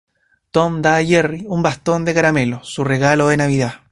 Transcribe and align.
Tom, 0.55 0.79
da 0.83 0.93
a 0.95 1.03
Jerry 1.09 1.41
un 1.55 1.61
bastón 1.61 2.05
de 2.05 2.15
caramelo, 2.15 2.63
su 2.63 2.83
regalo 2.83 3.27
de 3.27 3.37
Navidad. 3.37 3.81